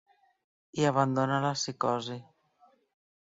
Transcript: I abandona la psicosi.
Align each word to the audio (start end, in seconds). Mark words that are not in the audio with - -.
I 0.79 0.85
abandona 0.91 1.37
la 1.43 1.51
psicosi. 1.59 2.17